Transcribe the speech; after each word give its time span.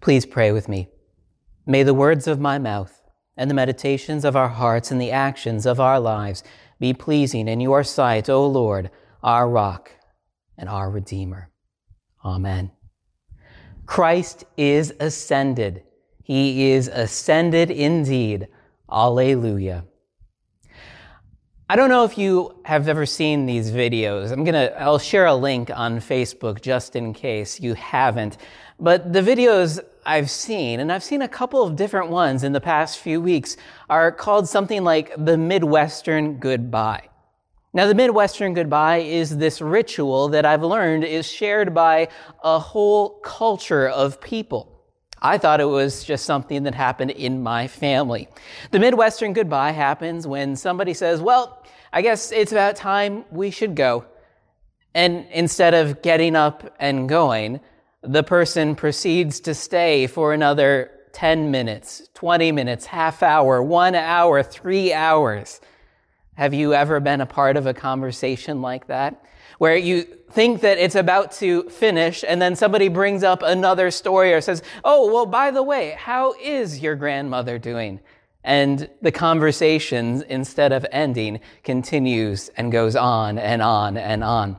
Please 0.00 0.24
pray 0.24 0.50
with 0.50 0.68
me. 0.68 0.88
May 1.66 1.82
the 1.82 1.94
words 1.94 2.26
of 2.26 2.40
my 2.40 2.58
mouth 2.58 3.02
and 3.36 3.50
the 3.50 3.54
meditations 3.54 4.24
of 4.24 4.34
our 4.34 4.48
hearts 4.48 4.90
and 4.90 5.00
the 5.00 5.10
actions 5.10 5.66
of 5.66 5.78
our 5.78 6.00
lives 6.00 6.42
be 6.78 6.94
pleasing 6.94 7.48
in 7.48 7.60
your 7.60 7.84
sight, 7.84 8.28
O 8.30 8.46
Lord, 8.46 8.90
our 9.22 9.48
rock 9.48 9.92
and 10.56 10.68
our 10.68 10.90
Redeemer. 10.90 11.50
Amen. 12.24 12.70
Christ 13.84 14.44
is 14.56 14.94
ascended. 15.00 15.82
He 16.22 16.70
is 16.70 16.88
ascended 16.88 17.70
indeed. 17.70 18.48
Alleluia. 18.90 19.84
I 21.68 21.76
don't 21.76 21.88
know 21.88 22.04
if 22.04 22.18
you 22.18 22.60
have 22.64 22.88
ever 22.88 23.06
seen 23.06 23.46
these 23.46 23.70
videos. 23.70 24.32
I'm 24.32 24.42
gonna, 24.44 24.72
I'll 24.76 24.98
share 24.98 25.26
a 25.26 25.34
link 25.34 25.70
on 25.70 26.00
Facebook 26.00 26.60
just 26.60 26.96
in 26.96 27.12
case 27.12 27.60
you 27.60 27.74
haven't. 27.74 28.38
But 28.80 29.12
the 29.12 29.20
videos 29.20 29.78
I've 30.10 30.28
seen, 30.28 30.80
and 30.80 30.90
I've 30.90 31.04
seen 31.04 31.22
a 31.22 31.28
couple 31.28 31.62
of 31.62 31.76
different 31.76 32.10
ones 32.10 32.42
in 32.42 32.52
the 32.52 32.60
past 32.60 32.98
few 32.98 33.20
weeks, 33.20 33.56
are 33.88 34.10
called 34.10 34.48
something 34.48 34.82
like 34.82 35.12
the 35.16 35.38
Midwestern 35.38 36.38
Goodbye. 36.38 37.10
Now, 37.72 37.86
the 37.86 37.94
Midwestern 37.94 38.52
Goodbye 38.52 39.02
is 39.02 39.36
this 39.36 39.60
ritual 39.60 40.26
that 40.30 40.44
I've 40.44 40.64
learned 40.64 41.04
is 41.04 41.30
shared 41.30 41.72
by 41.72 42.08
a 42.42 42.58
whole 42.58 43.20
culture 43.20 43.88
of 43.88 44.20
people. 44.20 44.82
I 45.22 45.38
thought 45.38 45.60
it 45.60 45.66
was 45.66 46.02
just 46.02 46.24
something 46.24 46.64
that 46.64 46.74
happened 46.74 47.12
in 47.12 47.40
my 47.40 47.68
family. 47.68 48.26
The 48.72 48.80
Midwestern 48.80 49.32
Goodbye 49.32 49.70
happens 49.70 50.26
when 50.26 50.56
somebody 50.56 50.92
says, 50.92 51.20
Well, 51.20 51.64
I 51.92 52.02
guess 52.02 52.32
it's 52.32 52.50
about 52.50 52.74
time 52.74 53.24
we 53.30 53.52
should 53.52 53.76
go. 53.76 54.06
And 54.92 55.26
instead 55.30 55.72
of 55.72 56.02
getting 56.02 56.34
up 56.34 56.74
and 56.80 57.08
going, 57.08 57.60
the 58.02 58.22
person 58.22 58.74
proceeds 58.74 59.40
to 59.40 59.54
stay 59.54 60.06
for 60.06 60.32
another 60.32 60.90
10 61.12 61.50
minutes, 61.50 62.08
20 62.14 62.52
minutes, 62.52 62.86
half 62.86 63.22
hour, 63.22 63.62
one 63.62 63.94
hour, 63.94 64.42
three 64.42 64.92
hours. 64.92 65.60
Have 66.34 66.54
you 66.54 66.72
ever 66.72 67.00
been 67.00 67.20
a 67.20 67.26
part 67.26 67.56
of 67.56 67.66
a 67.66 67.74
conversation 67.74 68.62
like 68.62 68.86
that? 68.86 69.22
Where 69.58 69.76
you 69.76 70.02
think 70.30 70.62
that 70.62 70.78
it's 70.78 70.94
about 70.94 71.32
to 71.32 71.64
finish 71.64 72.24
and 72.26 72.40
then 72.40 72.56
somebody 72.56 72.88
brings 72.88 73.22
up 73.22 73.42
another 73.42 73.90
story 73.90 74.32
or 74.32 74.40
says, 74.40 74.62
Oh, 74.84 75.12
well, 75.12 75.26
by 75.26 75.50
the 75.50 75.62
way, 75.62 75.94
how 75.98 76.34
is 76.40 76.80
your 76.80 76.94
grandmother 76.94 77.58
doing? 77.58 78.00
And 78.42 78.88
the 79.02 79.12
conversation, 79.12 80.24
instead 80.28 80.72
of 80.72 80.86
ending, 80.90 81.40
continues 81.62 82.48
and 82.56 82.72
goes 82.72 82.96
on 82.96 83.38
and 83.38 83.60
on 83.60 83.98
and 83.98 84.24
on. 84.24 84.56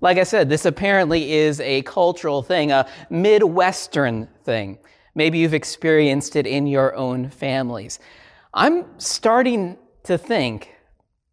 Like 0.00 0.18
I 0.18 0.24
said, 0.24 0.48
this 0.48 0.64
apparently 0.64 1.32
is 1.32 1.60
a 1.60 1.82
cultural 1.82 2.42
thing, 2.42 2.72
a 2.72 2.88
Midwestern 3.10 4.28
thing. 4.44 4.78
Maybe 5.14 5.38
you've 5.38 5.54
experienced 5.54 6.36
it 6.36 6.46
in 6.46 6.66
your 6.66 6.94
own 6.94 7.30
families. 7.30 7.98
I'm 8.52 8.84
starting 8.98 9.78
to 10.04 10.18
think 10.18 10.70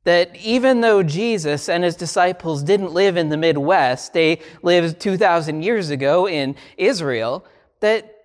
that 0.04 0.36
even 0.38 0.82
though 0.82 1.04
Jesus 1.04 1.70
and 1.70 1.84
his 1.84 1.96
disciples 1.96 2.64
didn't 2.64 2.92
live 2.92 3.18
in 3.18 3.30
the 3.30 3.38
Midwest, 3.38 4.14
they 4.14 4.40
lived 4.64 5.00
2,000 5.00 5.62
years 5.62 5.90
ago 5.90 6.28
in 6.28 6.56
Israel, 6.78 7.46
that 7.82 8.16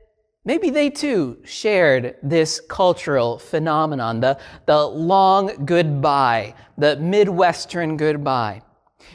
maybe 0.45 0.71
they 0.71 0.89
too 0.89 1.39
shared 1.45 2.17
this 2.23 2.61
cultural 2.61 3.39
phenomenon, 3.39 4.21
the, 4.21 4.39
the 4.65 4.87
long 4.87 5.67
goodbye, 5.67 6.55
the 6.79 6.97
Midwestern 6.97 7.97
goodbye. 7.99 8.63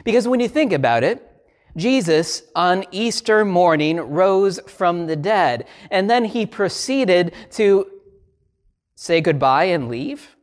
Because 0.04 0.28
when 0.28 0.40
you 0.40 0.48
think 0.48 0.72
about 0.72 1.04
it, 1.04 1.28
Jesus 1.76 2.42
on 2.54 2.84
Easter 2.90 3.44
morning 3.44 3.98
rose 3.98 4.60
from 4.66 5.06
the 5.06 5.16
dead, 5.16 5.66
and 5.90 6.08
then 6.10 6.26
he 6.26 6.44
proceeded 6.44 7.34
to 7.52 7.86
say 8.94 9.20
goodbye 9.20 9.64
and 9.64 9.88
leave? 9.88 10.36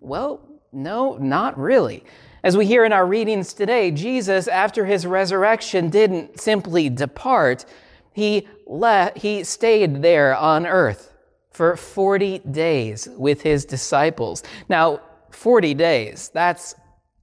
Well, 0.00 0.60
no, 0.72 1.16
not 1.16 1.58
really. 1.58 2.04
As 2.42 2.56
we 2.56 2.66
hear 2.66 2.84
in 2.84 2.92
our 2.92 3.06
readings 3.06 3.52
today, 3.52 3.92
Jesus, 3.92 4.48
after 4.48 4.86
his 4.86 5.06
resurrection, 5.06 5.90
didn't 5.90 6.40
simply 6.40 6.88
depart. 6.88 7.64
He, 8.12 8.48
le- 8.66 9.12
he 9.14 9.44
stayed 9.44 10.02
there 10.02 10.34
on 10.34 10.66
earth 10.66 11.14
for 11.52 11.76
40 11.76 12.40
days 12.40 13.08
with 13.16 13.42
his 13.42 13.64
disciples. 13.64 14.42
Now, 14.68 15.00
40 15.30 15.74
days, 15.74 16.30
that's 16.34 16.74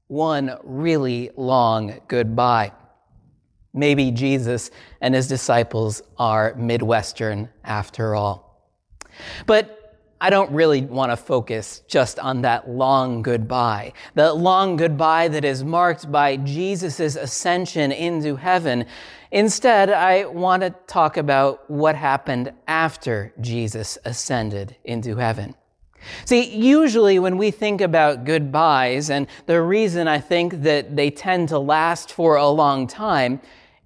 one 0.09 0.57
really 0.63 1.29
long 1.37 2.01
goodbye. 2.07 2.73
Maybe 3.73 4.09
Jesus 4.09 4.71
and 4.99 5.13
his 5.13 5.27
disciples 5.27 6.01
are 6.17 6.55
Midwestern 6.55 7.49
after 7.63 8.15
all. 8.15 8.73
But 9.45 9.75
I 10.19 10.31
don't 10.31 10.51
really 10.51 10.81
want 10.81 11.11
to 11.11 11.17
focus 11.17 11.83
just 11.87 12.17
on 12.17 12.41
that 12.41 12.67
long 12.67 13.21
goodbye. 13.21 13.93
The 14.15 14.33
long 14.33 14.75
goodbye 14.75 15.27
that 15.29 15.45
is 15.45 15.63
marked 15.63 16.11
by 16.11 16.37
Jesus' 16.37 17.15
ascension 17.15 17.91
into 17.91 18.35
heaven. 18.35 18.85
Instead, 19.31 19.91
I 19.91 20.25
want 20.25 20.63
to 20.63 20.71
talk 20.87 21.17
about 21.17 21.69
what 21.69 21.95
happened 21.95 22.51
after 22.67 23.31
Jesus 23.39 23.97
ascended 24.03 24.75
into 24.83 25.15
heaven. 25.17 25.53
See, 26.25 26.55
usually 26.55 27.19
when 27.19 27.37
we 27.37 27.51
think 27.51 27.81
about 27.81 28.25
goodbyes, 28.25 29.09
and 29.09 29.27
the 29.45 29.61
reason 29.61 30.07
I 30.07 30.19
think 30.19 30.63
that 30.63 30.95
they 30.95 31.09
tend 31.09 31.49
to 31.49 31.59
last 31.59 32.11
for 32.11 32.35
a 32.35 32.49
long 32.49 32.87
time 32.87 33.41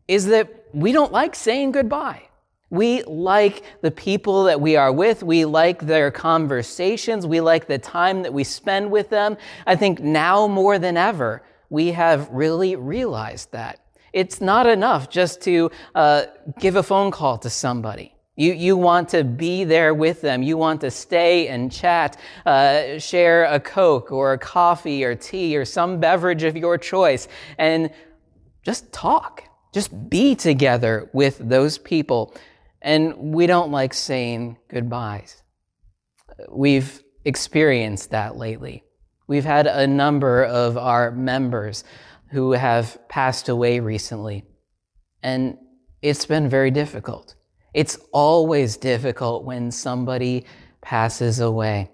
is 0.08 0.28
that 0.28 0.66
we 0.74 0.92
don't 0.92 1.12
like 1.12 1.36
saying 1.36 1.72
goodbye. 1.72 2.24
We 2.70 3.04
like 3.04 3.64
the 3.82 3.92
people 3.92 4.46
that 4.46 4.60
we 4.60 4.76
are 4.76 4.92
with. 4.92 5.22
We 5.22 5.46
like 5.46 5.86
their 5.86 6.10
conversations. 6.10 7.28
We 7.28 7.40
like 7.40 7.68
the 7.68 7.78
time 7.78 8.24
that 8.24 8.34
we 8.34 8.44
spend 8.44 8.90
with 8.90 9.10
them. 9.10 9.38
I 9.68 9.76
think 9.76 10.00
now 10.00 10.48
more 10.48 10.80
than 10.80 10.98
ever, 10.98 11.44
we 11.70 11.92
have 11.92 12.30
really 12.32 12.76
realized 12.76 13.52
that. 13.52 13.80
It's 14.12 14.42
not 14.42 14.66
enough 14.66 15.10
just 15.10 15.42
to 15.42 15.70
uh, 15.94 16.24
give 16.60 16.76
a 16.76 16.84
phone 16.84 17.12
call 17.12 17.38
to 17.40 17.50
somebody. 17.50 18.13
You, 18.36 18.54
you 18.54 18.76
want 18.76 19.10
to 19.10 19.24
be 19.24 19.64
there 19.64 19.94
with 19.94 20.22
them. 20.22 20.42
You 20.42 20.58
want 20.58 20.82
to 20.82 20.90
stay 20.90 21.48
and 21.50 21.72
chat, 21.72 22.20
uh, 22.46 22.98
share 22.98 23.46
a 23.46 23.60
Coke 23.60 24.12
or 24.12 24.34
a 24.34 24.38
coffee 24.40 25.04
or 25.04 25.14
tea 25.14 25.56
or 25.56 25.66
some 25.66 26.00
beverage 26.00 26.44
of 26.44 26.58
your 26.58 26.78
choice, 26.78 27.28
and 27.58 27.92
just 28.64 28.92
talk. 28.92 29.44
Just 29.72 30.10
be 30.10 30.36
together 30.36 31.10
with 31.14 31.38
those 31.38 31.78
people. 31.78 32.36
And 32.82 33.16
we 33.34 33.48
don't 33.48 33.72
like 33.72 33.94
saying 33.94 34.58
goodbyes. 34.68 35.42
We've 36.50 37.04
experienced 37.26 38.12
that 38.12 38.36
lately. 38.36 38.84
We've 39.28 39.46
had 39.46 39.68
a 39.68 39.88
number 39.88 40.44
of 40.44 40.78
our 40.78 41.12
members 41.12 41.84
who 42.32 42.52
have 42.52 42.98
passed 43.10 43.48
away 43.48 43.80
recently, 43.80 44.44
and 45.22 45.58
it's 46.02 46.26
been 46.26 46.50
very 46.50 46.72
difficult. 46.72 47.36
It's 47.74 47.98
always 48.12 48.78
difficult 48.78 49.44
when 49.44 49.72
somebody 49.72 50.46
passes 50.82 51.40
away, 51.40 51.90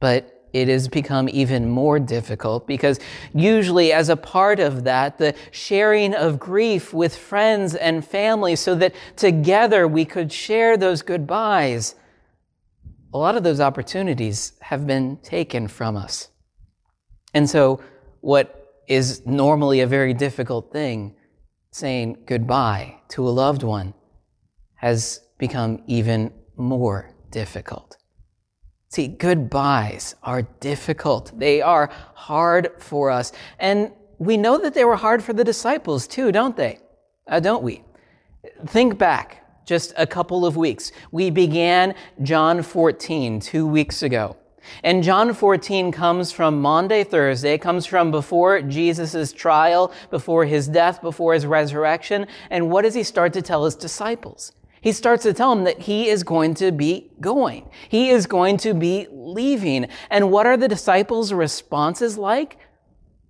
but 0.00 0.38
it 0.52 0.68
has 0.68 0.88
become 0.88 1.28
even 1.28 1.68
more 1.68 1.98
difficult 1.98 2.66
because 2.66 2.98
usually 3.34 3.92
as 3.92 4.08
a 4.08 4.16
part 4.16 4.60
of 4.60 4.84
that, 4.84 5.18
the 5.18 5.34
sharing 5.50 6.14
of 6.14 6.38
grief 6.38 6.94
with 6.94 7.14
friends 7.14 7.74
and 7.74 8.04
family 8.04 8.56
so 8.56 8.74
that 8.76 8.94
together 9.16 9.86
we 9.86 10.04
could 10.04 10.32
share 10.32 10.76
those 10.76 11.02
goodbyes, 11.02 11.94
a 13.12 13.18
lot 13.18 13.36
of 13.36 13.42
those 13.42 13.60
opportunities 13.60 14.52
have 14.60 14.86
been 14.86 15.18
taken 15.18 15.68
from 15.68 15.96
us. 15.96 16.28
And 17.34 17.48
so 17.48 17.82
what 18.20 18.54
is 18.86 19.26
normally 19.26 19.80
a 19.80 19.86
very 19.86 20.14
difficult 20.14 20.72
thing, 20.72 21.14
saying 21.70 22.18
goodbye 22.26 22.96
to 23.10 23.28
a 23.28 23.30
loved 23.30 23.62
one, 23.62 23.92
has 24.78 25.20
become 25.38 25.82
even 25.86 26.32
more 26.56 27.10
difficult. 27.30 27.96
See, 28.88 29.06
goodbyes 29.06 30.14
are 30.22 30.42
difficult. 30.60 31.38
They 31.38 31.60
are 31.60 31.90
hard 32.14 32.70
for 32.78 33.10
us. 33.10 33.32
And 33.58 33.92
we 34.18 34.36
know 34.36 34.58
that 34.58 34.74
they 34.74 34.84
were 34.84 34.96
hard 34.96 35.22
for 35.22 35.32
the 35.32 35.44
disciples 35.44 36.06
too, 36.06 36.32
don't 36.32 36.56
they? 36.56 36.78
Uh, 37.26 37.40
don't 37.40 37.62
we? 37.62 37.82
Think 38.66 38.98
back 38.98 39.44
just 39.66 39.92
a 39.96 40.06
couple 40.06 40.46
of 40.46 40.56
weeks. 40.56 40.92
We 41.12 41.28
began 41.28 41.94
John 42.22 42.62
14 42.62 43.40
two 43.40 43.66
weeks 43.66 44.02
ago. 44.02 44.36
And 44.82 45.02
John 45.02 45.32
14 45.34 45.92
comes 45.92 46.32
from 46.32 46.60
Maundy, 46.60 47.04
Thursday, 47.04 47.58
comes 47.58 47.86
from 47.86 48.10
before 48.10 48.62
Jesus' 48.62 49.32
trial, 49.32 49.92
before 50.10 50.44
his 50.44 50.68
death, 50.68 51.00
before 51.00 51.34
his 51.34 51.46
resurrection. 51.46 52.26
And 52.50 52.70
what 52.70 52.82
does 52.82 52.94
he 52.94 53.02
start 53.02 53.32
to 53.34 53.42
tell 53.42 53.64
his 53.64 53.74
disciples? 53.74 54.52
He 54.80 54.92
starts 54.92 55.24
to 55.24 55.32
tell 55.32 55.54
them 55.54 55.64
that 55.64 55.80
he 55.80 56.08
is 56.08 56.22
going 56.22 56.54
to 56.54 56.72
be 56.72 57.10
going. 57.20 57.68
He 57.88 58.10
is 58.10 58.26
going 58.26 58.56
to 58.58 58.74
be 58.74 59.06
leaving. 59.10 59.88
And 60.10 60.30
what 60.30 60.46
are 60.46 60.56
the 60.56 60.68
disciples' 60.68 61.32
responses 61.32 62.16
like? 62.16 62.58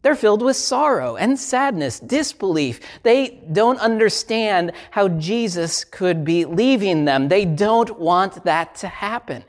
They're 0.02 0.14
filled 0.14 0.42
with 0.42 0.56
sorrow 0.56 1.16
and 1.16 1.38
sadness, 1.38 1.98
disbelief. 1.98 2.80
They 3.02 3.42
don't 3.50 3.80
understand 3.80 4.72
how 4.92 5.08
Jesus 5.08 5.84
could 5.84 6.24
be 6.24 6.44
leaving 6.44 7.04
them. 7.04 7.28
They 7.28 7.44
don't 7.44 7.98
want 7.98 8.44
that 8.44 8.76
to 8.76 8.88
happen. 8.88 9.44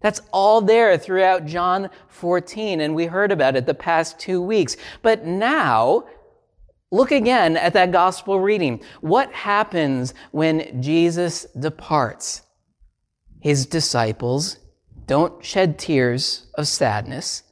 That's 0.00 0.20
all 0.32 0.60
there 0.60 0.98
throughout 0.98 1.46
John 1.46 1.88
14, 2.08 2.80
and 2.80 2.94
we 2.94 3.06
heard 3.06 3.32
about 3.32 3.56
it 3.56 3.64
the 3.64 3.72
past 3.72 4.18
two 4.18 4.42
weeks. 4.42 4.76
But 5.00 5.24
now, 5.24 6.04
look 6.94 7.10
again 7.10 7.56
at 7.56 7.72
that 7.72 7.92
gospel 7.92 8.40
reading. 8.40 8.80
What 9.00 9.32
happens 9.32 10.14
when 10.30 10.80
Jesus 10.80 11.44
departs? 11.58 12.42
His 13.40 13.66
disciples 13.66 14.58
don't 15.06 15.44
shed 15.44 15.78
tears 15.78 16.46
of 16.54 16.68
sadness. 16.68 17.42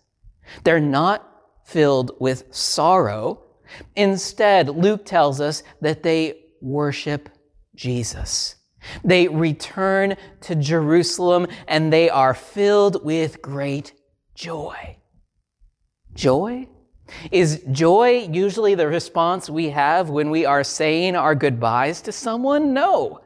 They're 0.64 0.80
not 0.80 1.28
filled 1.64 2.12
with 2.20 2.54
sorrow. 2.54 3.42
Instead, 3.96 4.68
Luke 4.68 5.04
tells 5.04 5.40
us 5.40 5.62
that 5.80 6.02
they 6.02 6.44
worship 6.60 7.28
Jesus. 7.74 8.56
They 9.04 9.28
return 9.28 10.16
to 10.42 10.54
Jerusalem 10.54 11.46
and 11.66 11.92
they 11.92 12.10
are 12.10 12.34
filled 12.34 13.04
with 13.04 13.42
great 13.42 13.92
joy. 14.34 14.96
Joy? 16.14 16.68
Is 17.30 17.62
joy 17.70 18.28
usually 18.30 18.74
the 18.74 18.88
response 18.88 19.50
we 19.50 19.70
have 19.70 20.10
when 20.10 20.30
we 20.30 20.44
are 20.44 20.64
saying 20.64 21.16
our 21.16 21.34
goodbyes 21.34 22.00
to 22.02 22.12
someone? 22.12 22.72
No. 22.72 23.20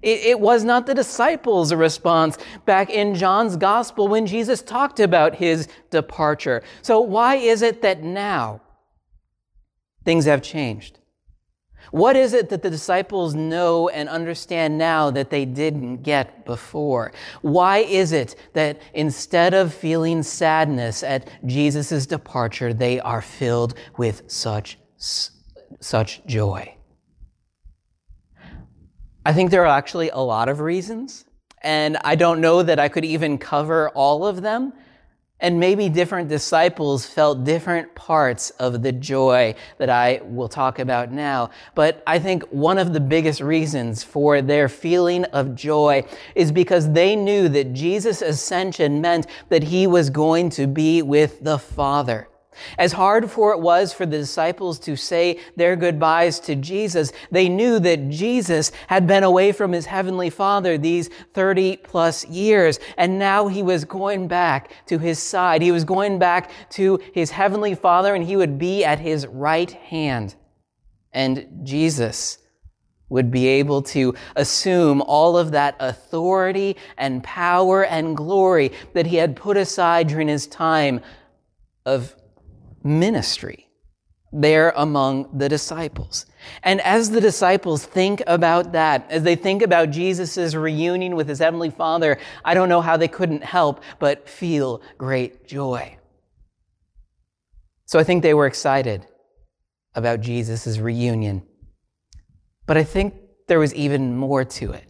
It, 0.00 0.20
it, 0.20 0.40
was 0.40 0.62
not 0.62 0.86
the 0.86 0.94
disciples' 0.94 1.72
response 1.72 2.38
back 2.64 2.88
in 2.88 3.14
John's 3.14 3.56
gospel 3.56 4.06
when 4.06 4.26
Jesus 4.26 4.62
talked 4.62 5.00
about 5.00 5.34
his 5.34 5.68
departure. 5.90 6.62
So 6.82 7.00
why 7.00 7.36
is 7.36 7.62
it 7.62 7.82
that 7.82 8.02
now 8.02 8.60
things 10.04 10.24
have 10.26 10.42
changed? 10.42 11.00
What 11.90 12.16
is 12.16 12.32
it 12.32 12.48
that 12.50 12.62
the 12.62 12.70
disciples 12.70 13.34
know 13.34 13.88
and 13.88 14.08
understand 14.08 14.78
now 14.78 15.10
that 15.10 15.30
they 15.30 15.44
didn't 15.44 16.02
get 16.02 16.44
before? 16.44 17.12
Why 17.42 17.78
is 17.78 18.12
it 18.12 18.36
that 18.52 18.80
instead 18.94 19.54
of 19.54 19.72
feeling 19.72 20.22
sadness 20.22 21.02
at 21.02 21.28
Jesus' 21.46 22.06
departure, 22.06 22.74
they 22.74 23.00
are 23.00 23.22
filled 23.22 23.74
with 23.96 24.22
such, 24.26 24.78
such 25.80 26.24
joy? 26.26 26.74
I 29.24 29.32
think 29.32 29.50
there 29.50 29.62
are 29.62 29.76
actually 29.76 30.10
a 30.10 30.18
lot 30.18 30.48
of 30.48 30.60
reasons, 30.60 31.24
and 31.62 31.98
I 32.04 32.14
don't 32.14 32.40
know 32.40 32.62
that 32.62 32.78
I 32.78 32.88
could 32.88 33.04
even 33.04 33.36
cover 33.36 33.90
all 33.90 34.26
of 34.26 34.42
them. 34.42 34.72
And 35.40 35.60
maybe 35.60 35.88
different 35.88 36.28
disciples 36.28 37.06
felt 37.06 37.44
different 37.44 37.94
parts 37.94 38.50
of 38.50 38.82
the 38.82 38.90
joy 38.90 39.54
that 39.78 39.88
I 39.88 40.20
will 40.24 40.48
talk 40.48 40.80
about 40.80 41.12
now. 41.12 41.50
But 41.76 42.02
I 42.06 42.18
think 42.18 42.42
one 42.50 42.76
of 42.76 42.92
the 42.92 43.00
biggest 43.00 43.40
reasons 43.40 44.02
for 44.02 44.42
their 44.42 44.68
feeling 44.68 45.24
of 45.26 45.54
joy 45.54 46.04
is 46.34 46.50
because 46.50 46.90
they 46.92 47.14
knew 47.14 47.48
that 47.50 47.72
Jesus' 47.72 48.20
ascension 48.20 49.00
meant 49.00 49.28
that 49.48 49.62
he 49.62 49.86
was 49.86 50.10
going 50.10 50.50
to 50.50 50.66
be 50.66 51.02
with 51.02 51.44
the 51.44 51.58
Father. 51.58 52.28
As 52.76 52.92
hard 52.92 53.30
for 53.30 53.52
it 53.52 53.60
was 53.60 53.92
for 53.92 54.06
the 54.06 54.18
disciples 54.18 54.78
to 54.80 54.96
say 54.96 55.38
their 55.56 55.76
goodbyes 55.76 56.40
to 56.40 56.56
Jesus, 56.56 57.12
they 57.30 57.48
knew 57.48 57.78
that 57.78 58.08
Jesus 58.08 58.72
had 58.88 59.06
been 59.06 59.22
away 59.22 59.52
from 59.52 59.72
his 59.72 59.86
heavenly 59.86 60.30
Father 60.30 60.76
these 60.76 61.08
30 61.34 61.76
plus 61.78 62.26
years, 62.26 62.80
and 62.96 63.18
now 63.18 63.48
he 63.48 63.62
was 63.62 63.84
going 63.84 64.28
back 64.28 64.72
to 64.86 64.98
his 64.98 65.18
side. 65.18 65.62
He 65.62 65.72
was 65.72 65.84
going 65.84 66.18
back 66.18 66.50
to 66.70 67.00
his 67.12 67.30
heavenly 67.30 67.74
Father, 67.74 68.14
and 68.14 68.24
he 68.24 68.36
would 68.36 68.58
be 68.58 68.84
at 68.84 68.98
his 68.98 69.26
right 69.26 69.70
hand. 69.70 70.34
And 71.12 71.60
Jesus 71.62 72.38
would 73.08 73.30
be 73.30 73.46
able 73.46 73.82
to 73.82 74.14
assume 74.36 75.00
all 75.02 75.38
of 75.38 75.52
that 75.52 75.76
authority 75.80 76.76
and 76.98 77.24
power 77.24 77.84
and 77.84 78.16
glory 78.16 78.72
that 78.92 79.06
he 79.06 79.16
had 79.16 79.34
put 79.34 79.56
aside 79.56 80.08
during 80.08 80.28
his 80.28 80.46
time 80.46 81.00
of 81.86 82.14
ministry 82.88 83.68
there 84.32 84.72
among 84.76 85.38
the 85.38 85.48
disciples. 85.48 86.26
And 86.62 86.80
as 86.82 87.10
the 87.10 87.20
disciples 87.20 87.84
think 87.84 88.22
about 88.26 88.72
that, 88.72 89.10
as 89.10 89.22
they 89.22 89.36
think 89.36 89.62
about 89.62 89.90
Jesus' 89.90 90.54
reunion 90.54 91.16
with 91.16 91.28
his 91.28 91.38
heavenly 91.38 91.70
Father, 91.70 92.18
I 92.44 92.54
don't 92.54 92.68
know 92.68 92.80
how 92.80 92.96
they 92.96 93.08
couldn't 93.08 93.44
help 93.44 93.82
but 93.98 94.28
feel 94.28 94.82
great 94.98 95.46
joy. 95.46 95.96
So 97.86 97.98
I 97.98 98.04
think 98.04 98.22
they 98.22 98.34
were 98.34 98.46
excited 98.46 99.06
about 99.94 100.20
Jesus' 100.20 100.78
reunion. 100.78 101.42
But 102.66 102.76
I 102.76 102.84
think 102.84 103.14
there 103.46 103.58
was 103.58 103.74
even 103.74 104.14
more 104.16 104.44
to 104.44 104.72
it. 104.72 104.84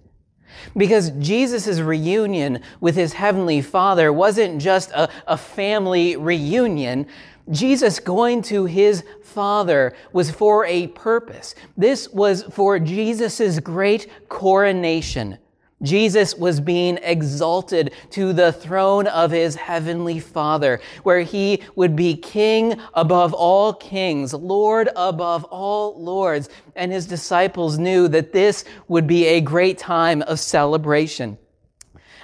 Because 0.76 1.10
Jesus' 1.10 1.78
reunion 1.78 2.62
with 2.80 2.96
his 2.96 3.12
heavenly 3.12 3.62
Father 3.62 4.12
wasn't 4.12 4.60
just 4.60 4.90
a, 4.90 5.08
a 5.28 5.36
family 5.36 6.16
reunion, 6.16 7.06
Jesus 7.50 8.00
going 8.00 8.42
to 8.42 8.66
his 8.66 9.04
Father 9.22 9.94
was 10.12 10.30
for 10.30 10.64
a 10.66 10.88
purpose. 10.88 11.54
This 11.76 12.08
was 12.08 12.42
for 12.44 12.78
Jesus' 12.78 13.58
great 13.60 14.08
coronation. 14.28 15.38
Jesus 15.82 16.34
was 16.34 16.60
being 16.60 16.98
exalted 17.02 17.92
to 18.10 18.32
the 18.32 18.52
throne 18.52 19.06
of 19.06 19.30
his 19.30 19.54
heavenly 19.54 20.18
Father, 20.18 20.80
where 21.04 21.20
he 21.20 21.62
would 21.76 21.94
be 21.94 22.16
king 22.16 22.80
above 22.94 23.32
all 23.32 23.72
kings, 23.72 24.34
Lord 24.34 24.88
above 24.96 25.44
all 25.44 26.02
lords. 26.02 26.48
And 26.74 26.90
his 26.90 27.06
disciples 27.06 27.78
knew 27.78 28.08
that 28.08 28.32
this 28.32 28.64
would 28.88 29.06
be 29.06 29.26
a 29.26 29.40
great 29.40 29.78
time 29.78 30.22
of 30.22 30.40
celebration. 30.40 31.38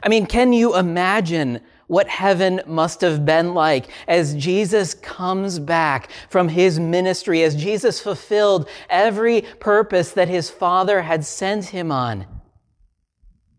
I 0.02 0.08
mean, 0.08 0.26
can 0.26 0.52
you 0.52 0.76
imagine 0.76 1.60
what 1.86 2.08
heaven 2.08 2.60
must 2.66 3.00
have 3.00 3.24
been 3.24 3.54
like 3.54 3.86
as 4.08 4.34
Jesus 4.34 4.94
comes 4.94 5.58
back 5.58 6.10
from 6.28 6.48
his 6.48 6.80
ministry, 6.80 7.42
as 7.42 7.56
Jesus 7.56 8.00
fulfilled 8.00 8.68
every 8.88 9.42
purpose 9.60 10.12
that 10.12 10.28
his 10.28 10.50
Father 10.50 11.02
had 11.02 11.24
sent 11.24 11.66
him 11.66 11.92
on. 11.92 12.26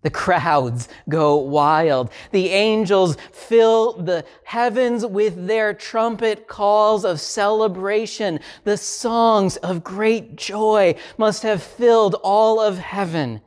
The 0.01 0.11
crowds 0.11 0.87
go 1.09 1.35
wild. 1.35 2.11
The 2.29 2.49
angels 2.49 3.17
fill 3.31 3.93
the 3.93 4.23
heavens 4.43 5.03
with 5.03 5.47
their 5.47 5.73
trumpet 5.73 6.47
calls 6.47 7.03
of 7.03 7.19
celebration. 7.19 8.39
The 8.65 8.77
songs 8.77 9.57
of 9.57 9.83
great 9.83 10.35
joy 10.35 10.93
must 11.17 11.41
have 11.41 11.63
filled 11.63 12.17
all 12.21 12.61
of 12.61 12.77
heaven. 12.77 13.41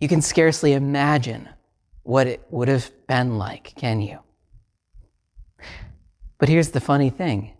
You 0.00 0.08
can 0.08 0.22
scarcely 0.22 0.72
imagine 0.72 1.50
what 2.06 2.28
it 2.28 2.40
would 2.50 2.68
have 2.68 2.90
been 3.08 3.36
like, 3.36 3.74
can 3.74 4.00
you? 4.00 4.20
But 6.38 6.48
here's 6.48 6.70
the 6.70 6.80
funny 6.80 7.10
thing 7.10 7.52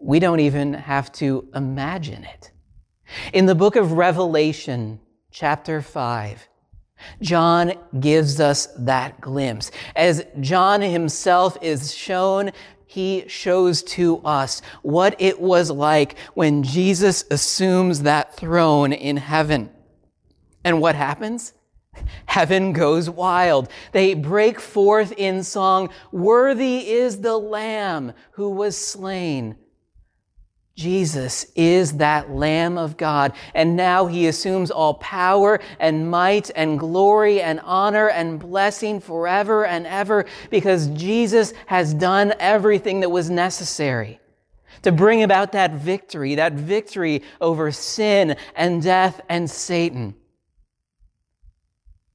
we 0.00 0.20
don't 0.20 0.40
even 0.40 0.72
have 0.72 1.10
to 1.12 1.48
imagine 1.54 2.24
it. 2.24 2.52
In 3.32 3.46
the 3.46 3.54
book 3.54 3.76
of 3.76 3.92
Revelation, 3.92 5.00
chapter 5.30 5.82
5, 5.82 6.48
John 7.20 7.72
gives 7.98 8.40
us 8.40 8.66
that 8.78 9.20
glimpse. 9.20 9.72
As 9.96 10.24
John 10.40 10.80
himself 10.80 11.58
is 11.60 11.92
shown, 11.94 12.52
he 12.86 13.24
shows 13.26 13.82
to 13.84 14.18
us 14.18 14.62
what 14.82 15.16
it 15.18 15.40
was 15.40 15.70
like 15.70 16.16
when 16.34 16.62
Jesus 16.62 17.24
assumes 17.30 18.02
that 18.02 18.36
throne 18.36 18.92
in 18.92 19.16
heaven. 19.16 19.70
And 20.62 20.80
what 20.80 20.94
happens? 20.94 21.54
Heaven 22.26 22.72
goes 22.72 23.10
wild. 23.10 23.68
They 23.92 24.14
break 24.14 24.60
forth 24.60 25.12
in 25.16 25.42
song, 25.42 25.90
Worthy 26.10 26.90
is 26.90 27.20
the 27.20 27.36
Lamb 27.36 28.12
who 28.32 28.50
was 28.50 28.76
slain. 28.76 29.56
Jesus 30.74 31.44
is 31.54 31.98
that 31.98 32.30
Lamb 32.30 32.78
of 32.78 32.96
God, 32.96 33.34
and 33.54 33.76
now 33.76 34.06
he 34.06 34.26
assumes 34.26 34.70
all 34.70 34.94
power 34.94 35.60
and 35.78 36.10
might 36.10 36.50
and 36.56 36.78
glory 36.78 37.42
and 37.42 37.60
honor 37.60 38.08
and 38.08 38.40
blessing 38.40 38.98
forever 38.98 39.66
and 39.66 39.86
ever 39.86 40.24
because 40.48 40.88
Jesus 40.88 41.52
has 41.66 41.92
done 41.92 42.32
everything 42.40 43.00
that 43.00 43.10
was 43.10 43.28
necessary 43.28 44.18
to 44.80 44.90
bring 44.90 45.22
about 45.22 45.52
that 45.52 45.72
victory, 45.72 46.36
that 46.36 46.54
victory 46.54 47.22
over 47.42 47.70
sin 47.70 48.34
and 48.56 48.82
death 48.82 49.20
and 49.28 49.50
Satan. 49.50 50.14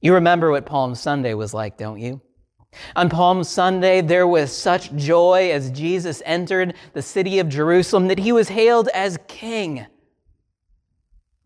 You 0.00 0.14
remember 0.14 0.50
what 0.50 0.66
Palm 0.66 0.94
Sunday 0.94 1.34
was 1.34 1.52
like, 1.52 1.76
don't 1.76 1.98
you? 1.98 2.20
On 2.94 3.08
Palm 3.08 3.42
Sunday, 3.44 4.00
there 4.00 4.26
was 4.26 4.52
such 4.52 4.94
joy 4.94 5.50
as 5.52 5.70
Jesus 5.70 6.22
entered 6.24 6.74
the 6.92 7.02
city 7.02 7.38
of 7.38 7.48
Jerusalem 7.48 8.08
that 8.08 8.18
he 8.18 8.30
was 8.30 8.48
hailed 8.48 8.88
as 8.88 9.18
king. 9.26 9.86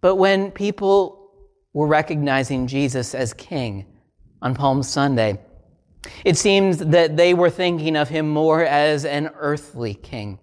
But 0.01 0.17
when 0.17 0.51
people 0.51 1.31
were 1.73 1.87
recognizing 1.87 2.67
Jesus 2.67 3.15
as 3.15 3.33
king 3.33 3.87
on 4.43 4.55
Palm 4.55 4.83
Sunday, 4.83 5.39
it 6.25 6.37
seems 6.37 6.79
that 6.79 7.17
they 7.17 7.33
were 7.33 7.51
thinking 7.51 7.97
of 7.97 8.09
him 8.09 8.29
more 8.29 8.65
as 8.65 9.05
an 9.05 9.31
earthly 9.37 9.95
king. 9.95 10.41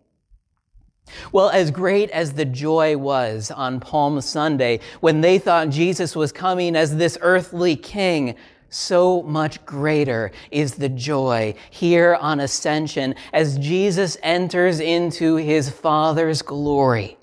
Well, 1.32 1.50
as 1.50 1.72
great 1.72 2.10
as 2.12 2.34
the 2.34 2.46
joy 2.46 2.98
was 2.98 3.52
on 3.52 3.80
Palm 3.80 4.22
Sunday 4.22 4.80
when 5.00 5.22
they 5.22 5.40
thought 5.40 5.70
Jesus 5.70 6.16
was 6.16 6.32
coming 6.32 6.76
as 6.76 6.96
this 6.96 7.18
earthly 7.22 7.76
king, 7.76 8.36
so 8.70 9.24
much 9.24 9.66
greater 9.66 10.32
is 10.52 10.76
the 10.76 10.90
joy 10.90 11.56
here 11.70 12.16
on 12.16 12.40
Ascension 12.40 13.16
as 13.34 13.58
Jesus 13.58 14.18
enters 14.22 14.80
into 14.80 15.36
his 15.36 15.70
Father's 15.70 16.42
glory. 16.42 17.18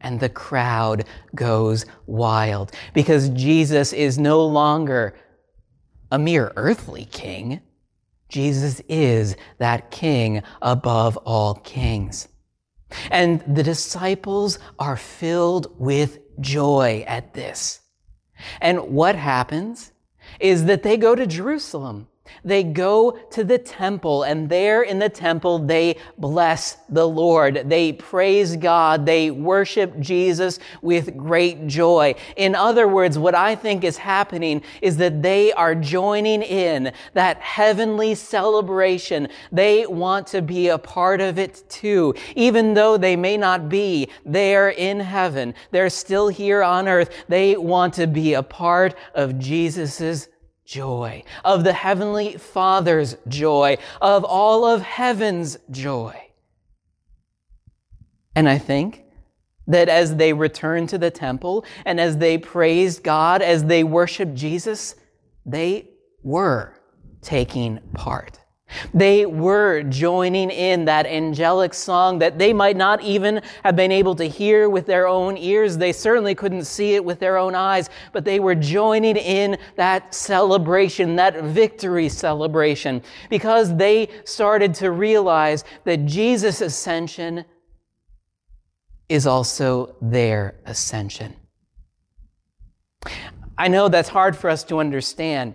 And 0.00 0.20
the 0.20 0.28
crowd 0.28 1.04
goes 1.34 1.86
wild 2.06 2.72
because 2.92 3.30
Jesus 3.30 3.92
is 3.92 4.18
no 4.18 4.44
longer 4.44 5.14
a 6.10 6.18
mere 6.18 6.52
earthly 6.56 7.06
king. 7.06 7.60
Jesus 8.28 8.80
is 8.88 9.36
that 9.58 9.90
king 9.90 10.42
above 10.60 11.16
all 11.18 11.54
kings. 11.54 12.28
And 13.10 13.42
the 13.46 13.62
disciples 13.62 14.58
are 14.78 14.96
filled 14.96 15.78
with 15.78 16.18
joy 16.40 17.04
at 17.06 17.34
this. 17.34 17.80
And 18.60 18.80
what 18.90 19.16
happens 19.16 19.92
is 20.40 20.64
that 20.64 20.82
they 20.82 20.96
go 20.96 21.14
to 21.14 21.26
Jerusalem 21.26 22.08
they 22.42 22.62
go 22.62 23.12
to 23.30 23.44
the 23.44 23.58
temple 23.58 24.22
and 24.22 24.48
there 24.48 24.82
in 24.82 24.98
the 24.98 25.08
temple 25.08 25.58
they 25.58 25.96
bless 26.18 26.78
the 26.88 27.06
Lord. 27.06 27.64
They 27.66 27.92
praise 27.92 28.56
God. 28.56 29.06
They 29.06 29.30
worship 29.30 29.98
Jesus 30.00 30.58
with 30.82 31.16
great 31.16 31.66
joy. 31.66 32.14
In 32.36 32.54
other 32.54 32.88
words, 32.88 33.18
what 33.18 33.34
I 33.34 33.54
think 33.54 33.84
is 33.84 33.96
happening 33.96 34.62
is 34.82 34.96
that 34.98 35.22
they 35.22 35.52
are 35.52 35.74
joining 35.74 36.42
in 36.42 36.92
that 37.12 37.38
heavenly 37.40 38.14
celebration. 38.14 39.28
They 39.52 39.86
want 39.86 40.26
to 40.28 40.42
be 40.42 40.68
a 40.68 40.78
part 40.78 41.20
of 41.20 41.38
it 41.38 41.64
too. 41.68 42.14
Even 42.36 42.74
though 42.74 42.96
they 42.96 43.16
may 43.16 43.36
not 43.36 43.68
be 43.68 44.08
there 44.24 44.70
in 44.70 45.00
heaven, 45.00 45.54
they're 45.70 45.90
still 45.90 46.28
here 46.28 46.62
on 46.62 46.88
earth. 46.88 47.24
They 47.28 47.56
want 47.56 47.94
to 47.94 48.06
be 48.06 48.34
a 48.34 48.42
part 48.42 48.94
of 49.14 49.38
Jesus's 49.38 50.28
joy, 50.64 51.24
of 51.44 51.64
the 51.64 51.72
Heavenly 51.72 52.36
Father's 52.36 53.16
joy, 53.28 53.78
of 54.00 54.24
all 54.24 54.66
of 54.66 54.82
heaven's 54.82 55.58
joy. 55.70 56.20
And 58.34 58.48
I 58.48 58.58
think 58.58 59.04
that 59.66 59.88
as 59.88 60.16
they 60.16 60.32
returned 60.32 60.88
to 60.90 60.98
the 60.98 61.10
temple 61.10 61.64
and 61.84 62.00
as 62.00 62.18
they 62.18 62.38
praised 62.38 63.02
God, 63.02 63.42
as 63.42 63.64
they 63.64 63.84
worshiped 63.84 64.34
Jesus, 64.34 64.94
they 65.46 65.90
were 66.22 66.74
taking 67.22 67.78
part. 67.94 68.40
They 68.92 69.26
were 69.26 69.82
joining 69.82 70.50
in 70.50 70.84
that 70.86 71.06
angelic 71.06 71.74
song 71.74 72.18
that 72.20 72.38
they 72.38 72.52
might 72.52 72.76
not 72.76 73.02
even 73.02 73.42
have 73.62 73.76
been 73.76 73.92
able 73.92 74.14
to 74.16 74.24
hear 74.24 74.68
with 74.68 74.86
their 74.86 75.06
own 75.06 75.36
ears. 75.36 75.76
They 75.76 75.92
certainly 75.92 76.34
couldn't 76.34 76.64
see 76.64 76.94
it 76.94 77.04
with 77.04 77.18
their 77.18 77.36
own 77.36 77.54
eyes, 77.54 77.90
but 78.12 78.24
they 78.24 78.40
were 78.40 78.54
joining 78.54 79.16
in 79.16 79.58
that 79.76 80.14
celebration, 80.14 81.16
that 81.16 81.42
victory 81.42 82.08
celebration, 82.08 83.02
because 83.30 83.74
they 83.76 84.08
started 84.24 84.74
to 84.74 84.90
realize 84.90 85.64
that 85.84 86.06
Jesus' 86.06 86.60
ascension 86.60 87.44
is 89.08 89.26
also 89.26 89.96
their 90.00 90.56
ascension. 90.64 91.34
I 93.56 93.68
know 93.68 93.88
that's 93.88 94.08
hard 94.08 94.36
for 94.36 94.50
us 94.50 94.64
to 94.64 94.78
understand. 94.78 95.54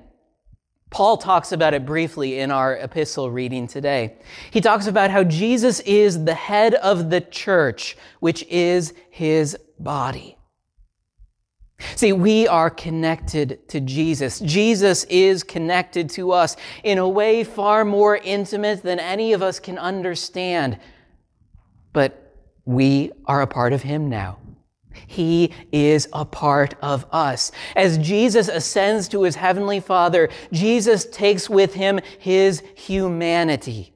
Paul 0.89 1.17
talks 1.17 1.51
about 1.51 1.73
it 1.73 1.85
briefly 1.85 2.39
in 2.39 2.49
our 2.49 2.75
epistle 2.75 3.29
reading 3.29 3.67
today. 3.67 4.15
He 4.49 4.59
talks 4.59 4.87
about 4.87 5.11
how 5.11 5.23
Jesus 5.23 5.79
is 5.81 6.25
the 6.25 6.33
head 6.33 6.73
of 6.75 7.09
the 7.09 7.21
church, 7.21 7.95
which 8.19 8.43
is 8.47 8.93
his 9.11 9.55
body. 9.77 10.37
See, 11.95 12.11
we 12.11 12.47
are 12.47 12.69
connected 12.69 13.69
to 13.69 13.79
Jesus. 13.79 14.39
Jesus 14.39 15.05
is 15.05 15.43
connected 15.43 16.09
to 16.11 16.31
us 16.31 16.57
in 16.83 16.97
a 16.97 17.07
way 17.07 17.43
far 17.43 17.85
more 17.85 18.17
intimate 18.17 18.83
than 18.83 18.99
any 18.99 19.33
of 19.33 19.41
us 19.41 19.59
can 19.59 19.77
understand. 19.77 20.79
But 21.93 22.35
we 22.65 23.11
are 23.25 23.41
a 23.41 23.47
part 23.47 23.73
of 23.73 23.83
him 23.83 24.09
now. 24.09 24.39
He 25.07 25.53
is 25.71 26.07
a 26.13 26.25
part 26.25 26.75
of 26.81 27.05
us. 27.11 27.51
As 27.75 27.97
Jesus 27.97 28.47
ascends 28.47 29.07
to 29.09 29.23
his 29.23 29.35
heavenly 29.35 29.79
Father, 29.79 30.29
Jesus 30.51 31.05
takes 31.05 31.49
with 31.49 31.73
him 31.73 31.99
his 32.17 32.63
humanity. 32.75 33.93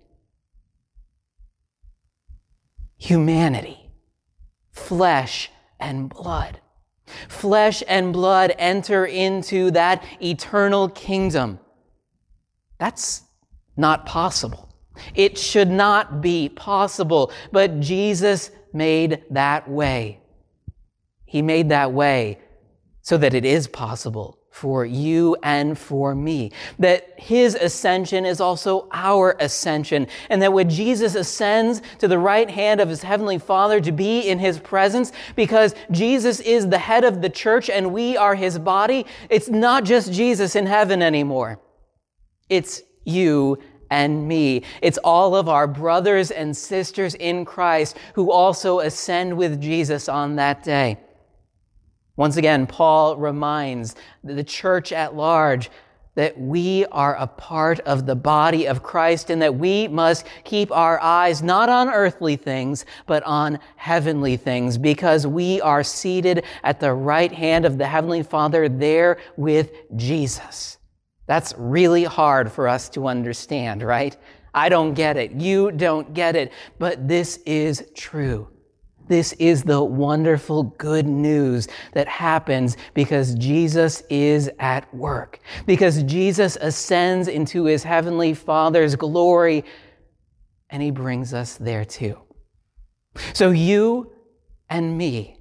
Humanity. 2.97 3.91
Flesh 4.71 5.51
and 5.79 6.09
blood. 6.09 6.59
Flesh 7.27 7.83
and 7.87 8.13
blood 8.13 8.53
enter 8.57 9.05
into 9.05 9.71
that 9.71 10.03
eternal 10.21 10.89
kingdom. 10.89 11.59
That's 12.77 13.23
not 13.75 14.05
possible. 14.05 14.69
It 15.15 15.37
should 15.37 15.69
not 15.69 16.21
be 16.21 16.49
possible, 16.49 17.31
but 17.51 17.79
Jesus 17.79 18.51
made 18.73 19.23
that 19.31 19.69
way. 19.69 20.19
He 21.33 21.41
made 21.41 21.69
that 21.69 21.91
way 21.91 22.37
so 23.01 23.17
that 23.17 23.33
it 23.33 23.43
is 23.43 23.67
possible 23.67 24.37
for 24.51 24.85
you 24.85 25.35
and 25.41 25.75
for 25.75 26.13
me. 26.13 26.51
That 26.77 27.19
his 27.19 27.55
ascension 27.55 28.23
is 28.23 28.39
also 28.39 28.87
our 28.91 29.35
ascension. 29.39 30.05
And 30.29 30.43
that 30.43 30.53
when 30.53 30.69
Jesus 30.69 31.15
ascends 31.15 31.81
to 31.97 32.07
the 32.07 32.19
right 32.19 32.47
hand 32.47 32.79
of 32.79 32.87
his 32.87 33.01
heavenly 33.01 33.39
Father 33.39 33.81
to 33.81 33.91
be 33.91 34.29
in 34.29 34.37
his 34.37 34.59
presence, 34.59 35.11
because 35.35 35.73
Jesus 35.89 36.39
is 36.39 36.69
the 36.69 36.77
head 36.77 37.03
of 37.03 37.23
the 37.23 37.31
church 37.31 37.67
and 37.67 37.91
we 37.91 38.15
are 38.15 38.35
his 38.35 38.59
body, 38.59 39.07
it's 39.27 39.49
not 39.49 39.85
just 39.85 40.13
Jesus 40.13 40.55
in 40.55 40.67
heaven 40.67 41.01
anymore. 41.01 41.59
It's 42.47 42.83
you 43.05 43.57
and 43.89 44.27
me. 44.27 44.61
It's 44.83 44.99
all 44.99 45.35
of 45.35 45.49
our 45.49 45.65
brothers 45.65 46.29
and 46.29 46.55
sisters 46.55 47.15
in 47.15 47.43
Christ 47.43 47.97
who 48.13 48.31
also 48.31 48.81
ascend 48.81 49.35
with 49.35 49.59
Jesus 49.59 50.07
on 50.07 50.35
that 50.35 50.63
day. 50.63 50.99
Once 52.15 52.37
again, 52.37 52.67
Paul 52.67 53.17
reminds 53.17 53.95
the 54.23 54.43
church 54.43 54.91
at 54.91 55.15
large 55.15 55.69
that 56.15 56.39
we 56.39 56.85
are 56.91 57.15
a 57.15 57.25
part 57.25 57.79
of 57.81 58.05
the 58.05 58.15
body 58.15 58.67
of 58.67 58.83
Christ 58.83 59.31
and 59.31 59.41
that 59.41 59.55
we 59.55 59.87
must 59.87 60.27
keep 60.43 60.71
our 60.71 61.01
eyes 61.01 61.41
not 61.41 61.69
on 61.69 61.89
earthly 61.89 62.35
things, 62.35 62.85
but 63.07 63.23
on 63.23 63.57
heavenly 63.77 64.37
things 64.37 64.77
because 64.77 65.25
we 65.25 65.59
are 65.61 65.83
seated 65.83 66.45
at 66.63 66.79
the 66.79 66.93
right 66.93 67.31
hand 67.31 67.65
of 67.65 67.79
the 67.79 67.87
Heavenly 67.87 68.21
Father 68.21 68.69
there 68.69 69.17
with 69.37 69.71
Jesus. 69.95 70.77
That's 71.25 71.55
really 71.57 72.03
hard 72.03 72.51
for 72.51 72.67
us 72.67 72.89
to 72.89 73.07
understand, 73.07 73.81
right? 73.81 74.15
I 74.53 74.69
don't 74.69 74.93
get 74.93 75.17
it. 75.17 75.31
You 75.31 75.71
don't 75.71 76.13
get 76.13 76.35
it. 76.35 76.51
But 76.77 77.07
this 77.07 77.37
is 77.37 77.89
true. 77.95 78.52
This 79.07 79.33
is 79.33 79.63
the 79.63 79.83
wonderful 79.83 80.63
good 80.63 81.07
news 81.07 81.67
that 81.93 82.07
happens 82.07 82.77
because 82.93 83.35
Jesus 83.35 84.03
is 84.09 84.49
at 84.59 84.93
work, 84.93 85.39
because 85.65 86.03
Jesus 86.03 86.57
ascends 86.61 87.27
into 87.27 87.65
his 87.65 87.83
heavenly 87.83 88.33
Father's 88.33 88.95
glory, 88.95 89.65
and 90.69 90.81
he 90.81 90.91
brings 90.91 91.33
us 91.33 91.55
there 91.57 91.85
too. 91.85 92.17
So, 93.33 93.51
you 93.51 94.11
and 94.69 94.97
me, 94.97 95.37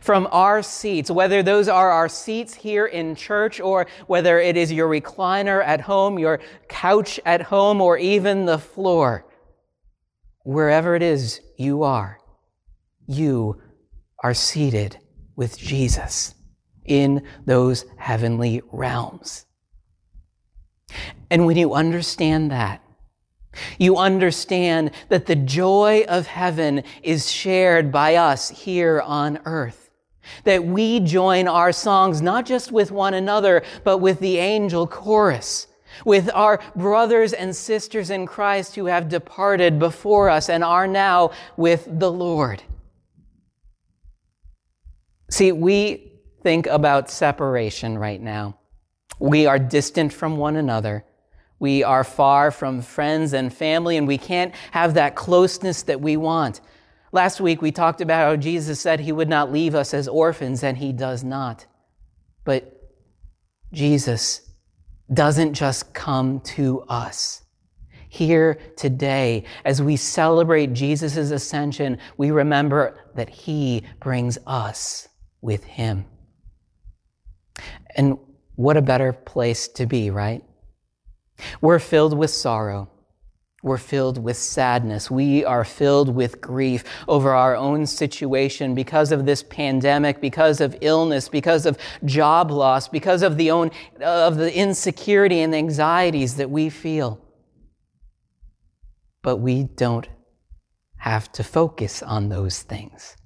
from 0.00 0.26
our 0.32 0.62
seats, 0.62 1.10
whether 1.10 1.42
those 1.42 1.68
are 1.68 1.90
our 1.90 2.08
seats 2.08 2.54
here 2.54 2.86
in 2.86 3.14
church 3.14 3.60
or 3.60 3.86
whether 4.06 4.38
it 4.40 4.56
is 4.56 4.72
your 4.72 4.88
recliner 4.88 5.62
at 5.64 5.82
home, 5.82 6.18
your 6.18 6.40
couch 6.68 7.20
at 7.24 7.42
home, 7.42 7.80
or 7.80 7.98
even 7.98 8.46
the 8.46 8.58
floor, 8.58 9.26
wherever 10.44 10.96
it 10.96 11.02
is 11.02 11.40
you 11.56 11.82
are, 11.82 12.18
you 13.06 13.60
are 14.22 14.34
seated 14.34 14.98
with 15.36 15.58
Jesus 15.58 16.34
in 16.84 17.26
those 17.44 17.84
heavenly 17.96 18.62
realms. 18.72 19.46
And 21.30 21.46
when 21.46 21.56
you 21.56 21.74
understand 21.74 22.50
that, 22.50 22.82
you 23.78 23.96
understand 23.96 24.92
that 25.08 25.26
the 25.26 25.36
joy 25.36 26.04
of 26.08 26.26
heaven 26.26 26.84
is 27.02 27.30
shared 27.30 27.92
by 27.92 28.16
us 28.16 28.48
here 28.50 29.00
on 29.00 29.38
earth. 29.44 29.90
That 30.44 30.64
we 30.64 31.00
join 31.00 31.48
our 31.48 31.72
songs 31.72 32.22
not 32.22 32.46
just 32.46 32.72
with 32.72 32.90
one 32.90 33.14
another, 33.14 33.62
but 33.84 33.98
with 33.98 34.20
the 34.20 34.38
angel 34.38 34.86
chorus, 34.86 35.66
with 36.04 36.30
our 36.32 36.60
brothers 36.76 37.32
and 37.32 37.54
sisters 37.54 38.08
in 38.10 38.26
Christ 38.26 38.74
who 38.76 38.86
have 38.86 39.08
departed 39.08 39.78
before 39.78 40.30
us 40.30 40.48
and 40.48 40.62
are 40.62 40.86
now 40.86 41.32
with 41.56 41.88
the 41.98 42.10
Lord. 42.10 42.62
See, 45.32 45.50
we 45.50 46.12
think 46.42 46.66
about 46.66 47.08
separation 47.08 47.96
right 47.96 48.20
now. 48.20 48.58
We 49.18 49.46
are 49.46 49.58
distant 49.58 50.12
from 50.12 50.36
one 50.36 50.56
another. 50.56 51.06
We 51.58 51.82
are 51.82 52.04
far 52.04 52.50
from 52.50 52.82
friends 52.82 53.32
and 53.32 53.50
family, 53.50 53.96
and 53.96 54.06
we 54.06 54.18
can't 54.18 54.54
have 54.72 54.92
that 54.92 55.16
closeness 55.16 55.84
that 55.84 56.02
we 56.02 56.18
want. 56.18 56.60
Last 57.12 57.40
week 57.40 57.62
we 57.62 57.72
talked 57.72 58.02
about 58.02 58.28
how 58.28 58.36
Jesus 58.36 58.78
said 58.78 59.00
he 59.00 59.10
would 59.10 59.30
not 59.30 59.50
leave 59.50 59.74
us 59.74 59.94
as 59.94 60.06
orphans, 60.06 60.62
and 60.62 60.76
he 60.76 60.92
does 60.92 61.24
not. 61.24 61.64
But 62.44 62.92
Jesus 63.72 64.50
doesn't 65.14 65.54
just 65.54 65.94
come 65.94 66.40
to 66.40 66.82
us. 66.90 67.42
Here 68.10 68.58
today, 68.76 69.44
as 69.64 69.80
we 69.80 69.96
celebrate 69.96 70.74
Jesus' 70.74 71.30
ascension, 71.30 71.96
we 72.18 72.30
remember 72.30 72.98
that 73.14 73.30
he 73.30 73.84
brings 73.98 74.36
us 74.46 75.08
with 75.42 75.64
him. 75.64 76.06
And 77.94 78.16
what 78.54 78.78
a 78.78 78.82
better 78.82 79.12
place 79.12 79.68
to 79.68 79.84
be, 79.84 80.08
right? 80.10 80.42
We're 81.60 81.78
filled 81.78 82.16
with 82.16 82.30
sorrow. 82.30 82.88
We're 83.62 83.78
filled 83.78 84.18
with 84.18 84.36
sadness. 84.36 85.08
We 85.08 85.44
are 85.44 85.64
filled 85.64 86.14
with 86.14 86.40
grief 86.40 86.82
over 87.06 87.32
our 87.32 87.54
own 87.54 87.86
situation 87.86 88.74
because 88.74 89.12
of 89.12 89.24
this 89.24 89.42
pandemic, 89.42 90.20
because 90.20 90.60
of 90.60 90.76
illness, 90.80 91.28
because 91.28 91.64
of 91.64 91.78
job 92.04 92.50
loss, 92.50 92.88
because 92.88 93.22
of 93.22 93.36
the 93.36 93.52
own, 93.52 93.70
of 94.00 94.36
the 94.36 94.52
insecurity 94.52 95.40
and 95.40 95.54
anxieties 95.54 96.36
that 96.36 96.50
we 96.50 96.70
feel. 96.70 97.20
But 99.22 99.36
we 99.36 99.62
don't 99.62 100.08
have 100.96 101.30
to 101.32 101.44
focus 101.44 102.02
on 102.02 102.28
those 102.28 102.62
things. 102.62 103.16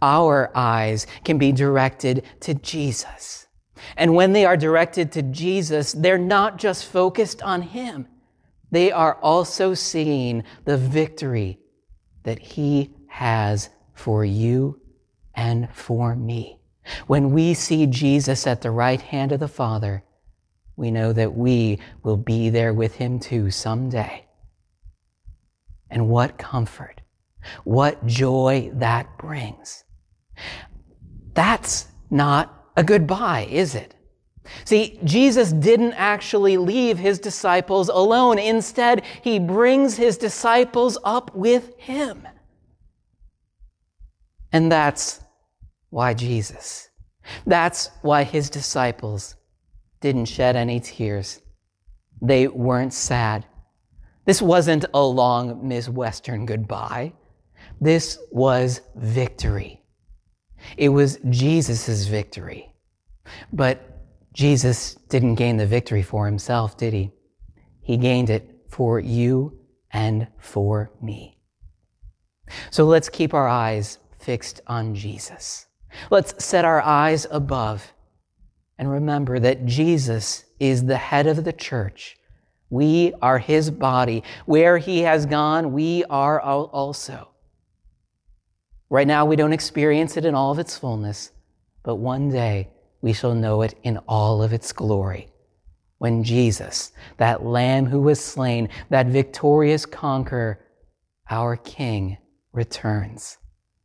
Our 0.00 0.50
eyes 0.54 1.06
can 1.24 1.38
be 1.38 1.52
directed 1.52 2.24
to 2.40 2.54
Jesus. 2.54 3.46
And 3.96 4.14
when 4.14 4.32
they 4.32 4.44
are 4.44 4.56
directed 4.56 5.12
to 5.12 5.22
Jesus, 5.22 5.92
they're 5.92 6.18
not 6.18 6.58
just 6.58 6.86
focused 6.86 7.42
on 7.42 7.62
Him 7.62 8.08
they 8.70 8.92
are 8.92 9.14
also 9.22 9.74
seeing 9.74 10.44
the 10.64 10.76
victory 10.76 11.58
that 12.24 12.38
He 12.38 12.94
has 13.08 13.70
for 13.94 14.24
you 14.24 14.80
and 15.34 15.72
for 15.74 16.14
me. 16.14 16.60
When 17.06 17.32
we 17.32 17.54
see 17.54 17.86
Jesus 17.86 18.46
at 18.46 18.62
the 18.62 18.70
right 18.70 19.00
hand 19.00 19.32
of 19.32 19.40
the 19.40 19.48
Father, 19.48 20.04
we 20.76 20.90
know 20.90 21.12
that 21.12 21.34
we 21.34 21.78
will 22.02 22.16
be 22.16 22.50
there 22.50 22.72
with 22.72 22.96
Him 22.96 23.18
too 23.18 23.50
someday. 23.50 24.26
And 25.90 26.08
what 26.08 26.38
comfort, 26.38 27.00
what 27.64 28.04
joy 28.06 28.70
that 28.74 29.18
brings. 29.18 29.84
That's 31.34 31.86
not 32.10 32.70
a 32.76 32.84
goodbye, 32.84 33.48
is 33.50 33.74
it? 33.74 33.94
See, 34.64 34.98
Jesus 35.04 35.52
didn't 35.52 35.92
actually 35.94 36.56
leave 36.56 36.98
his 36.98 37.18
disciples 37.18 37.88
alone. 37.88 38.38
Instead, 38.38 39.04
he 39.22 39.38
brings 39.38 39.96
his 39.96 40.16
disciples 40.16 40.98
up 41.04 41.34
with 41.34 41.76
him. 41.78 42.26
And 44.52 44.72
that's 44.72 45.20
why 45.90 46.14
Jesus, 46.14 46.88
that's 47.46 47.90
why 48.02 48.24
his 48.24 48.48
disciples 48.48 49.36
didn't 50.00 50.26
shed 50.26 50.56
any 50.56 50.80
tears. 50.80 51.42
They 52.22 52.48
weren't 52.48 52.94
sad. 52.94 53.46
This 54.24 54.42
wasn't 54.42 54.84
a 54.92 55.02
long 55.02 55.66
Midwestern 55.66 56.46
goodbye. 56.46 57.12
This 57.80 58.18
was 58.30 58.80
victory. 58.96 59.82
It 60.76 60.88
was 60.88 61.18
Jesus' 61.28 62.06
victory. 62.06 62.72
But 63.52 63.98
Jesus 64.32 64.94
didn't 65.08 65.36
gain 65.36 65.56
the 65.56 65.66
victory 65.66 66.02
for 66.02 66.26
himself, 66.26 66.76
did 66.76 66.92
he? 66.92 67.10
He 67.80 67.96
gained 67.96 68.30
it 68.30 68.64
for 68.68 69.00
you 69.00 69.58
and 69.92 70.28
for 70.38 70.90
me. 71.00 71.38
So 72.70 72.84
let's 72.84 73.08
keep 73.08 73.34
our 73.34 73.48
eyes 73.48 73.98
fixed 74.18 74.60
on 74.66 74.94
Jesus. 74.94 75.66
Let's 76.10 76.44
set 76.44 76.64
our 76.64 76.82
eyes 76.82 77.26
above 77.30 77.92
and 78.78 78.90
remember 78.90 79.38
that 79.40 79.66
Jesus 79.66 80.44
is 80.60 80.84
the 80.84 80.96
head 80.96 81.26
of 81.26 81.44
the 81.44 81.52
church. 81.52 82.16
We 82.70 83.14
are 83.22 83.38
his 83.38 83.70
body. 83.70 84.22
Where 84.46 84.78
he 84.78 85.00
has 85.00 85.26
gone, 85.26 85.72
we 85.72 86.04
are 86.04 86.40
also. 86.40 87.30
Right 88.90 89.06
now, 89.06 89.24
we 89.24 89.36
don't 89.36 89.52
experience 89.52 90.16
it 90.16 90.24
in 90.24 90.34
all 90.34 90.50
of 90.52 90.58
its 90.58 90.78
fullness, 90.78 91.32
but 91.82 91.96
one 91.96 92.30
day, 92.30 92.68
we 93.00 93.12
shall 93.12 93.34
know 93.34 93.62
it 93.62 93.74
in 93.82 93.98
all 94.08 94.42
of 94.42 94.52
its 94.52 94.72
glory. 94.72 95.28
When 95.98 96.24
Jesus, 96.24 96.92
that 97.16 97.44
Lamb 97.44 97.86
who 97.86 98.00
was 98.00 98.20
slain, 98.20 98.68
that 98.90 99.06
victorious 99.06 99.84
conqueror, 99.84 100.60
our 101.28 101.56
King, 101.56 102.18
returns 102.52 103.38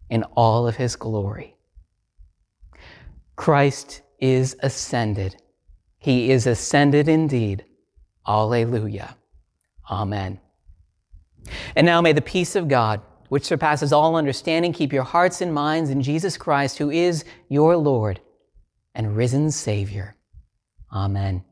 in 0.10 0.24
all 0.36 0.68
of 0.68 0.76
his 0.76 0.96
glory. 0.96 1.56
Christ 3.36 4.02
is 4.20 4.56
ascended. 4.62 5.36
He 5.98 6.32
is 6.32 6.48
ascended 6.48 7.08
indeed. 7.08 7.66
Alleluia. 8.28 9.18
Amen. 9.90 10.40
And 11.76 11.86
now 11.86 12.00
may 12.02 12.14
the 12.14 12.22
peace 12.22 12.56
of 12.56 12.68
God, 12.68 13.02
which 13.34 13.46
surpasses 13.46 13.92
all 13.92 14.16
understanding, 14.16 14.72
keep 14.72 14.94
your 14.94 15.02
hearts 15.02 15.42
and 15.42 15.52
minds 15.52 15.90
in 15.90 16.04
Jesus 16.04 16.38
Christ, 16.38 16.78
who 16.78 16.92
is 16.92 17.26
your 17.50 17.76
Lord 17.76 18.20
and 18.94 19.18
risen 19.18 19.50
Savior. 19.50 20.16
Amen. 20.94 21.44